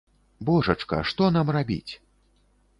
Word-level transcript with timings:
Божачка, 0.47 0.97
што 1.11 1.29
нам 1.37 1.47
рабіць? 1.59 1.89